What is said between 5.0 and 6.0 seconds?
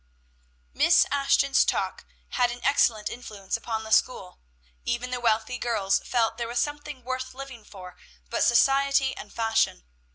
the wealthy girls